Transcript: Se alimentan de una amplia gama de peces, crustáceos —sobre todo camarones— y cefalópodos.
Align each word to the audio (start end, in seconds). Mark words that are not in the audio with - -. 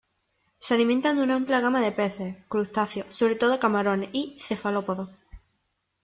Se 0.57 0.73
alimentan 0.73 1.17
de 1.17 1.21
una 1.21 1.35
amplia 1.35 1.59
gama 1.59 1.79
de 1.79 1.91
peces, 1.91 2.35
crustáceos 2.49 3.13
—sobre 3.13 3.35
todo 3.35 3.59
camarones— 3.59 4.09
y 4.11 4.35
cefalópodos. 4.39 5.11